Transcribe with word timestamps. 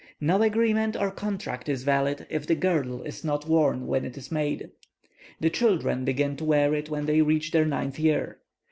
No 0.19 0.41
agreement 0.41 0.95
or 0.99 1.11
contract 1.11 1.69
is 1.69 1.83
valid 1.83 2.25
if 2.31 2.47
the 2.47 2.55
girdle 2.55 3.03
is 3.03 3.23
not 3.23 3.47
worn 3.47 3.85
when 3.85 4.03
it 4.03 4.17
is 4.17 4.31
made. 4.31 4.71
The 5.39 5.51
children 5.51 6.05
begin 6.05 6.35
to 6.37 6.43
wear 6.43 6.73
it 6.73 6.89
when 6.89 7.05
they 7.05 7.21
reach 7.21 7.51
their 7.51 7.65
ninth 7.65 7.99
year. 7.99 8.39